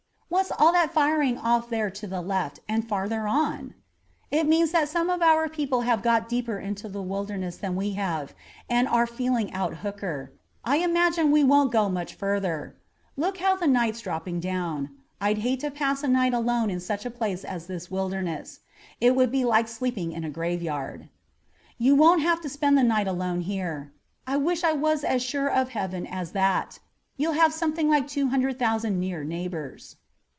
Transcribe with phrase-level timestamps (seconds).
[0.31, 3.73] What's all that firing off there to the left and farther on?"
[4.31, 7.91] "It means that some of our people have got deeper into the Wilderness than we
[7.95, 8.33] have,
[8.69, 10.31] and are feeling out Hooker.
[10.63, 12.77] I imagine we won't go much farther.
[13.17, 14.91] Look how the night's dropping down.
[15.19, 18.61] I'd hate to pass a night alone in such a place as this Wilderness.
[19.01, 21.09] It would be like sleeping in a graveyard."
[21.77, 23.91] "You won't have to spend the night alone here.
[24.25, 26.79] I wish I was as sure of Heaven as that.
[27.17, 29.97] You'll have something like two hundred thousand near neighbors."